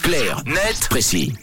[0.00, 1.34] Clair, net, précis.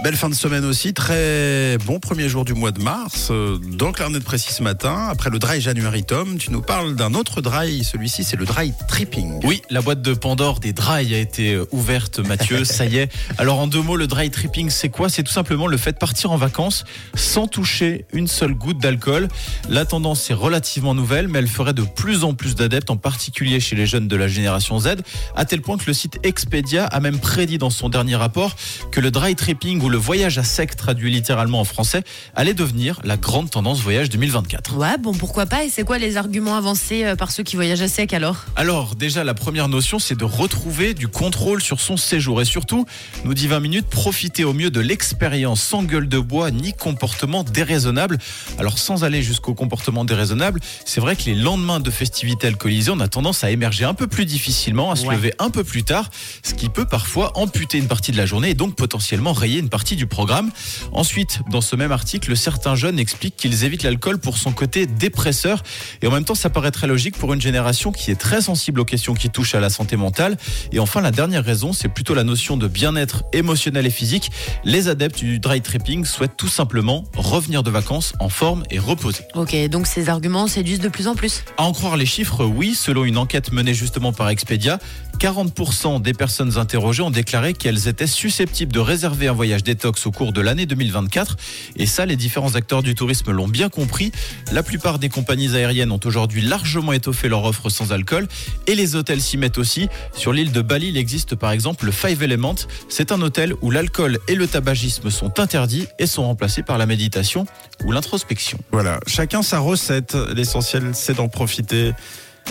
[0.00, 3.28] Belle fin de semaine aussi, très bon premier jour du mois de mars.
[3.32, 7.14] Euh, Dans de précis ce matin, après le dry January Tom, tu nous parles d'un
[7.14, 9.40] autre dry, celui-ci c'est le dry tripping.
[9.42, 13.12] Oui, la boîte de Pandore des dry a été euh, ouverte, Mathieu, ça y est.
[13.38, 15.08] Alors en deux mots, le dry tripping, c'est quoi?
[15.08, 16.84] C'est tout simplement le fait de partir en vacances
[17.16, 19.26] sans toucher une seule goutte d'alcool.
[19.68, 23.58] La tendance est relativement nouvelle, mais elle ferait de plus en plus d'adeptes, en particulier
[23.58, 24.90] chez les jeunes de la génération Z,
[25.34, 28.54] à tel point que le site Expedia a même prédit dans son dernier rapport
[28.92, 32.02] que le dry tripping ou le voyage à sec traduit littéralement en français
[32.34, 34.76] allait devenir la grande tendance voyage 2024.
[34.76, 37.82] Ouais, bon, pourquoi pas Et c'est quoi les arguments avancés euh, par ceux qui voyagent
[37.82, 38.44] à sec alors?
[38.56, 42.86] Alors déjà la première notion c'est de retrouver du contrôle sur son séjour et surtout,
[43.24, 47.42] nous dit 20 minutes, profiter au mieux de l'expérience sans gueule de bois ni comportement
[47.44, 48.18] déraisonnable.
[48.58, 53.00] Alors sans aller jusqu'au comportement déraisonnable, c'est vrai que les lendemains de festivités alcoolisées, on
[53.00, 55.14] a tendance à émerger un peu plus difficilement, à se Ouais.
[55.14, 56.10] lever un peu plus tard,
[56.42, 59.68] ce qui peut parfois amputer une partie de la journée et donc potentiellement rayer une
[59.70, 60.50] partie du programme.
[60.92, 65.62] Ensuite, dans ce même article, certains jeunes expliquent qu'ils évitent l'alcool pour son côté dépresseur
[66.02, 68.80] et en même temps ça paraît très logique pour une génération qui est très sensible
[68.80, 70.36] aux questions qui touchent à la santé mentale.
[70.72, 74.30] Et enfin, la dernière raison, c'est plutôt la notion de bien-être émotionnel et physique.
[74.64, 79.24] Les adeptes du dry tripping souhaitent tout simplement revenir de vacances en forme et reposés.
[79.34, 81.44] Ok, donc ces arguments séduisent de plus en plus.
[81.56, 84.78] À en croire les chiffres, oui, selon une enquête menée justement par Expedia,
[85.18, 90.10] 40% des personnes interrogées ont déclaré qu'elles étaient susceptibles de réserver un voyage détox au
[90.10, 91.36] cours de l'année 2024.
[91.76, 94.12] Et ça, les différents acteurs du tourisme l'ont bien compris.
[94.50, 98.26] La plupart des compagnies aériennes ont aujourd'hui largement étoffé leur offre sans alcool
[98.66, 99.88] et les hôtels s'y mettent aussi.
[100.14, 102.54] Sur l'île de Bali, il existe par exemple le Five Element.
[102.88, 106.86] C'est un hôtel où l'alcool et le tabagisme sont interdits et sont remplacés par la
[106.86, 107.44] méditation
[107.84, 108.58] ou l'introspection.
[108.72, 111.92] Voilà, chacun sa recette, l'essentiel c'est d'en profiter.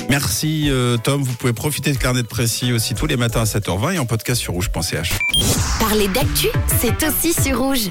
[0.09, 3.45] Merci euh, Tom, vous pouvez profiter de carnet de précis aussi tous les matins à
[3.45, 5.11] 7h20 et en podcast sur rouge.ch.
[5.79, 6.47] Parler d'actu,
[6.79, 7.89] c'est aussi sur rouge.